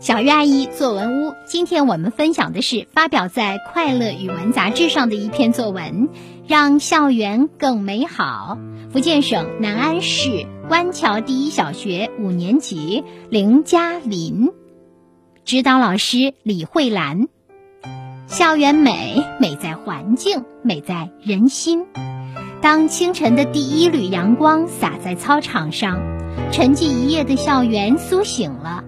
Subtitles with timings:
[0.00, 6.08] 小鱼阿姨作文屋，今天我们分享的是发表在《快乐语文》杂志上的一篇作文，
[6.48, 8.58] 《让校园更美好》。
[8.90, 14.50] 福建省南安市湾桥第一小学五年级林嘉林，
[15.44, 17.28] 指导老师李慧兰。
[18.26, 21.86] 校园美，美在环境，美在人心。
[22.60, 26.00] 当清晨的第一缕阳光洒在操场上，
[26.50, 28.82] 沉寂一夜的校园苏醒了。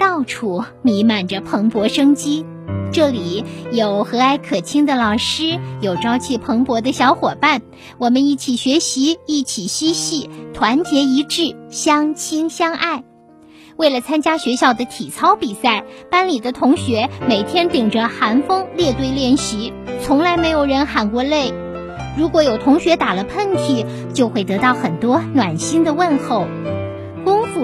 [0.00, 2.46] 到处弥漫着蓬勃生机，
[2.90, 7.60] 这里有和蔼可亲的老师，有朝气蓬勃的小伙伴，
[7.98, 13.04] 我们一起学习，一起嬉戏，团结一致，相亲相爱。
[13.76, 21.52] 为了参加学校的体操比赛，班里的同学每天顶着寒风列队练习，从来没有人喊过累。
[22.16, 26.46] 如果有同学打了喷嚏，就会得到很多暖心的问候。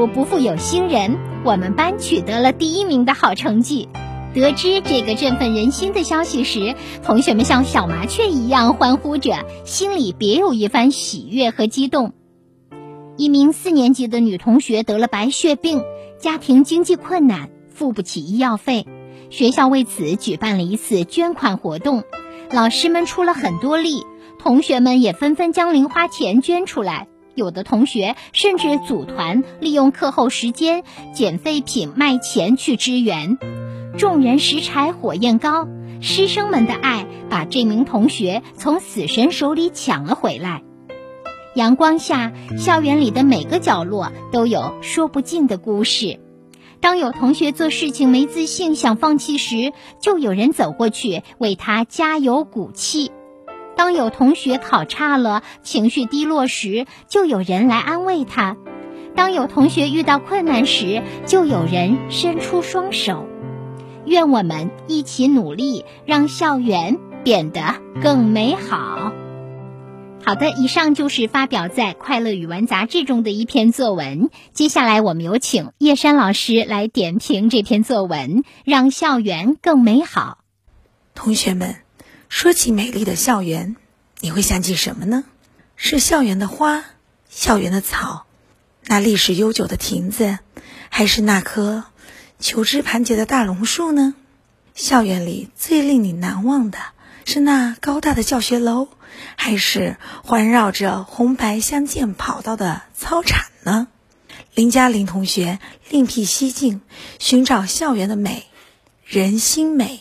[0.05, 1.17] 不负有心人。
[1.45, 3.89] 我们班取得了第一名的好成绩。
[4.35, 12.15] 得知这个振奋人心的消息时，同学们像小麻雀一样欢呼着，心里别有一番喜悦和激动。
[13.17, 15.83] 一名四年级的女同学得了白血病，
[16.19, 18.87] 家庭经济困难，付不起医药费。
[19.31, 22.05] 学校为此举办了一次捐款活动，
[22.51, 24.05] 老师们出了很多力，
[24.39, 27.09] 同学们也纷纷将零花钱捐出来。
[27.37, 30.83] 有的同学甚至组团，利用课后时间
[31.15, 33.39] 捡废品卖钱去支援。
[33.99, 35.69] 众人拾柴火焰高，
[36.01, 40.63] 师生们的爱把这名同学从死神手里抢了回来。
[41.55, 46.19] 阳光下，校园里的每个角落都有说不尽的故事。
[46.81, 53.11] 当有同学做事情没自信、想放弃时，就有人走过去为他加油鼓气。
[53.77, 58.57] 当有同学考差了、情绪低落时，就有人来安慰他；
[59.15, 63.29] 当有同学遇到困难时，就有人伸出双手。
[64.07, 67.61] 愿我们一起努力，让校园变得
[68.03, 69.13] 更美好。
[70.25, 74.31] 好的，以上就是发表在《快乐语文》杂志中的一篇作文。
[74.53, 80.39] 接下来，我们有请叶山老师来点评这篇作文，让校园更美好。
[81.15, 81.86] 同学们。
[82.29, 83.77] 说起美丽的校园，
[84.21, 85.25] 你会想起什么呢？
[85.77, 86.85] 是校园的花，
[87.29, 88.27] 校园的草，
[88.85, 90.39] 那历史悠久的亭子，
[90.89, 91.85] 还是那棵
[92.39, 94.15] 求枝盘结的大榕树呢？
[94.75, 96.79] 校园里最令你难忘的
[97.25, 98.89] 是那高大的教学楼，
[99.37, 103.89] 还是环绕着红白相间跑道的操场呢？
[104.55, 105.59] 林嘉玲同学
[105.91, 106.81] 另辟蹊径，
[107.19, 108.47] 寻找校园的美，
[109.05, 110.01] 人心美。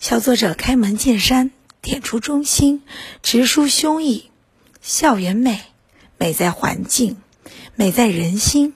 [0.00, 1.50] 小作者开门见山，
[1.82, 2.82] 点出中心，
[3.22, 4.22] 直抒胸臆。
[4.80, 5.60] 校园美，
[6.16, 7.18] 美在环境，
[7.74, 8.72] 美在人心。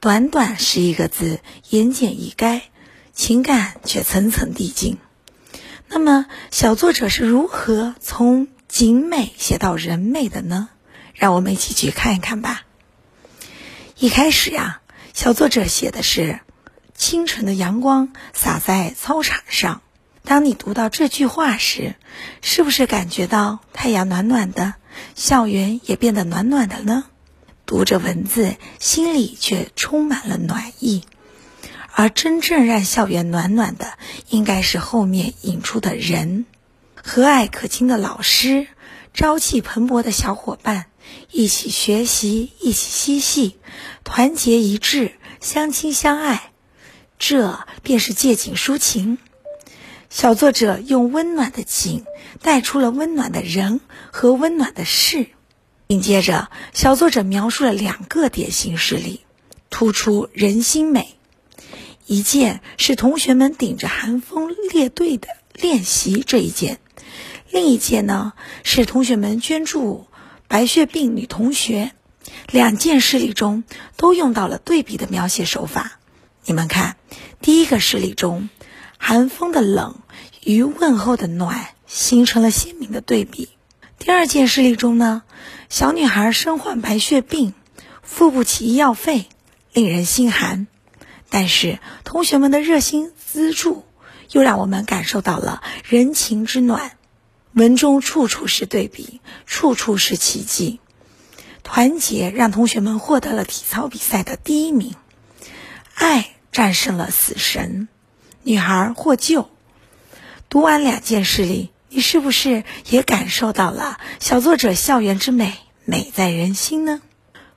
[0.00, 1.38] 短短十一个字，
[1.70, 2.62] 言简意赅，
[3.12, 4.98] 情感却层层递进。
[5.86, 10.70] 那么，小作者是如何从景美写到人美的呢？
[11.14, 12.64] 让我们一起去看一看吧。
[13.96, 14.80] 一开始呀，
[15.14, 16.40] 小作者写的是
[16.96, 19.82] 清晨的阳光洒在操场上。
[20.26, 21.94] 当你读到这句话时，
[22.42, 24.74] 是不是感觉到太阳暖暖的，
[25.14, 27.04] 校园也变得暖暖的呢？
[27.64, 31.04] 读着文字，心里却充满了暖意。
[31.92, 33.98] 而真正让校园暖暖的，
[34.28, 36.44] 应该是后面引出的人：
[37.00, 38.66] 和蔼可亲的老师，
[39.14, 40.86] 朝气蓬勃的小伙伴，
[41.30, 43.58] 一起学习，一起嬉戏，
[44.02, 46.50] 团结一致，相亲相爱。
[47.16, 49.18] 这便是借景抒情。
[50.08, 52.04] 小作者用温暖的景
[52.40, 53.80] 带出了温暖的人
[54.12, 55.26] 和温暖的事，
[55.88, 59.20] 紧接着，小作者描述了两个典型事例，
[59.68, 61.16] 突出人心美。
[62.06, 66.78] 一件是同学们顶着寒风列队的练习这一件，
[67.50, 70.06] 另一件呢是同学们捐助
[70.46, 71.92] 白血病女同学。
[72.50, 73.64] 两件事例中
[73.96, 75.98] 都用到了对比的描写手法。
[76.44, 76.96] 你们看，
[77.40, 78.48] 第一个事例中。
[78.98, 80.00] 寒风的冷
[80.42, 83.48] 与问候的暖形成了鲜明的对比。
[83.98, 85.22] 第二件事例中呢，
[85.68, 87.54] 小女孩身患白血病，
[88.02, 89.26] 付不起医药费，
[89.72, 90.66] 令人心寒。
[91.28, 93.84] 但是同学们的热心资助，
[94.30, 96.92] 又让我们感受到了人情之暖。
[97.52, 100.78] 文中处处是对比，处处是奇迹。
[101.62, 104.94] 团结让同学们获得了体操比赛的第一名，
[105.94, 107.88] 爱战胜了死神。
[108.46, 109.50] 女孩获救。
[110.48, 115.54] 读完两件事例，你是不是也感受到了小作者校园之美，
[115.84, 117.02] 美在人心呢？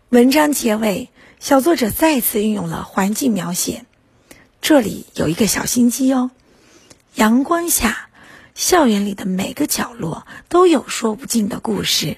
[0.10, 1.10] 文章结尾，
[1.40, 3.86] 小作者再次运用了环境描写，
[4.64, 6.32] 这里有一个小心机哦。
[7.14, 8.10] 阳光下，
[8.56, 12.18] 校园里的每个角落都有说不尽的故事，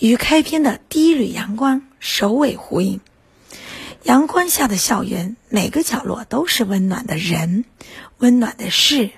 [0.00, 2.98] 与开篇的第一缕阳光首尾呼应。
[4.04, 7.64] 阳光下的校园，每个角落都是温暖的人，
[8.18, 9.10] 温暖的事。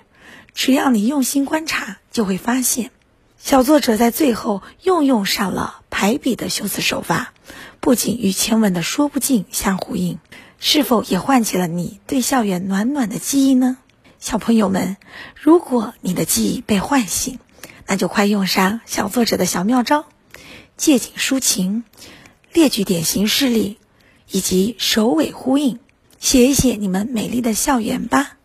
[0.55, 2.91] 只要你用心观察，就会发现，
[3.38, 7.35] 小作者在最后又用上了排比的修辞手法，
[7.81, 10.19] 不仅与前文的说不尽相呼应，
[10.59, 13.76] 是否也唤起了你对校园暖暖的记忆呢？
[14.19, 14.97] 小朋友们，
[15.35, 17.38] 如果你的记忆被唤醒，
[17.87, 20.06] 那就快用上小作者的小妙招，
[20.76, 21.85] 借景抒情，
[22.53, 23.79] 列举典型事例。
[24.32, 25.79] 以及首尾呼应，
[26.19, 28.40] 写一写你们美丽的校园吧。